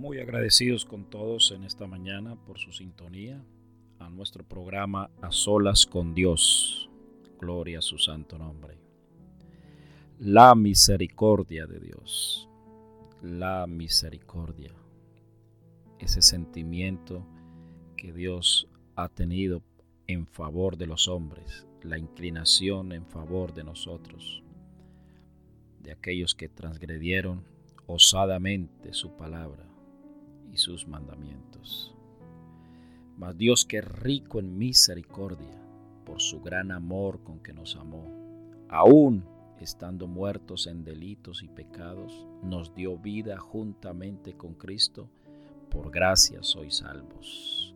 [0.00, 3.44] Muy agradecidos con todos en esta mañana por su sintonía
[3.98, 6.88] a nuestro programa A Solas con Dios.
[7.38, 8.78] Gloria a su santo nombre.
[10.18, 12.48] La misericordia de Dios.
[13.20, 14.72] La misericordia.
[15.98, 17.26] Ese sentimiento
[17.98, 19.62] que Dios ha tenido
[20.06, 24.42] en favor de los hombres, la inclinación en favor de nosotros,
[25.78, 27.44] de aquellos que transgredieron
[27.86, 29.69] osadamente su palabra
[30.52, 31.94] y sus mandamientos.
[33.16, 35.60] Mas Dios que rico en misericordia,
[36.04, 38.04] por su gran amor con que nos amó,
[38.68, 39.24] aún
[39.60, 45.10] estando muertos en delitos y pecados, nos dio vida juntamente con Cristo,
[45.70, 47.74] por gracia sois salvos.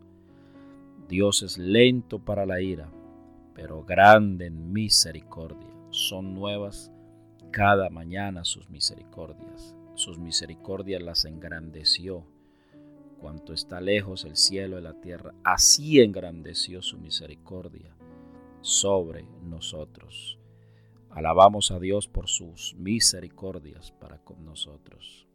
[1.07, 2.89] Dios es lento para la ira,
[3.53, 5.69] pero grande en misericordia.
[5.91, 6.91] Son nuevas
[7.51, 9.75] cada mañana sus misericordias.
[9.93, 12.25] Sus misericordias las engrandeció
[13.15, 17.95] cuanto está lejos el cielo de la tierra, así engrandeció su misericordia
[18.61, 20.39] sobre nosotros.
[21.09, 25.27] Alabamos a Dios por sus misericordias para con nosotros.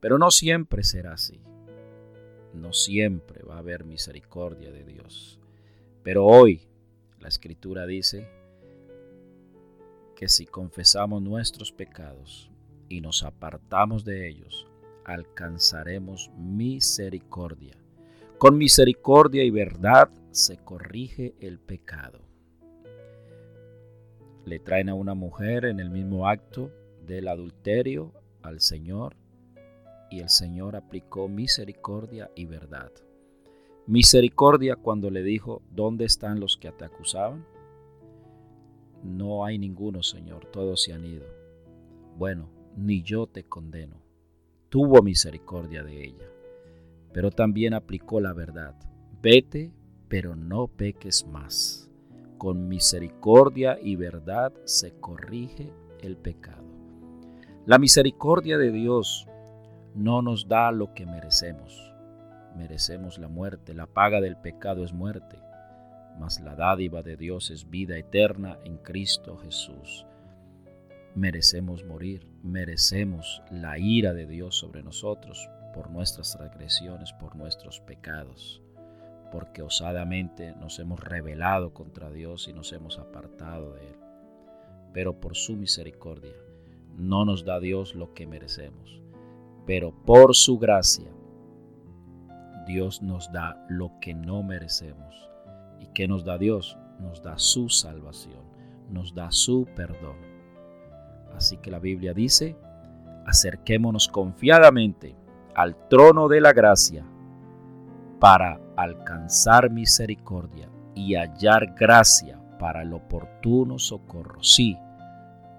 [0.00, 1.40] Pero no siempre será así.
[2.54, 5.38] No siempre va a haber misericordia de Dios.
[6.02, 6.62] Pero hoy
[7.20, 8.26] la escritura dice
[10.16, 12.50] que si confesamos nuestros pecados
[12.88, 14.66] y nos apartamos de ellos,
[15.08, 17.74] alcanzaremos misericordia.
[18.36, 22.20] Con misericordia y verdad se corrige el pecado.
[24.44, 26.70] Le traen a una mujer en el mismo acto
[27.06, 29.16] del adulterio al Señor
[30.10, 32.92] y el Señor aplicó misericordia y verdad.
[33.86, 37.46] Misericordia cuando le dijo, ¿dónde están los que te acusaban?
[39.02, 41.24] No hay ninguno, Señor, todos se han ido.
[42.18, 44.07] Bueno, ni yo te condeno
[44.68, 46.26] tuvo misericordia de ella,
[47.12, 48.74] pero también aplicó la verdad.
[49.22, 49.72] Vete,
[50.08, 51.90] pero no peques más.
[52.36, 56.64] Con misericordia y verdad se corrige el pecado.
[57.66, 59.26] La misericordia de Dios
[59.94, 61.92] no nos da lo que merecemos.
[62.56, 65.38] Merecemos la muerte, la paga del pecado es muerte,
[66.18, 70.06] mas la dádiva de Dios es vida eterna en Cristo Jesús
[71.18, 78.62] merecemos morir, merecemos la ira de Dios sobre nosotros por nuestras transgresiones, por nuestros pecados,
[79.32, 83.96] porque osadamente nos hemos rebelado contra Dios y nos hemos apartado de Él.
[84.92, 86.36] Pero por su misericordia
[86.96, 89.02] no nos da Dios lo que merecemos,
[89.66, 91.10] pero por su gracia
[92.64, 95.28] Dios nos da lo que no merecemos.
[95.80, 96.78] ¿Y qué nos da Dios?
[97.00, 98.44] Nos da su salvación,
[98.88, 100.27] nos da su perdón
[101.36, 102.56] Así que la Biblia dice,
[103.26, 105.14] acerquémonos confiadamente
[105.54, 107.04] al trono de la gracia
[108.18, 114.42] para alcanzar misericordia y hallar gracia para el oportuno socorro.
[114.42, 114.78] Sí,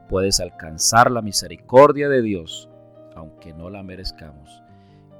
[0.09, 2.69] puedes alcanzar la misericordia de Dios,
[3.15, 4.63] aunque no la merezcamos,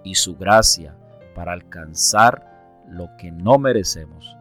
[0.03, 0.95] y su gracia
[1.35, 4.35] para alcanzar lo que no merecemos,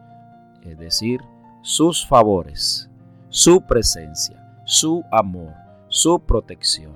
[0.63, 1.21] es decir,
[1.61, 2.89] sus favores,
[3.29, 6.93] su presencia, su amor su protección.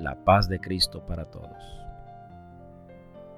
[0.00, 1.85] La paz de Cristo para todos.